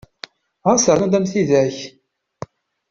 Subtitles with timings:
[0.67, 1.77] Ɣas rnu-d am tidak!